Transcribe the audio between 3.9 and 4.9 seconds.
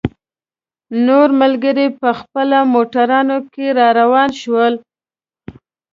روان شول.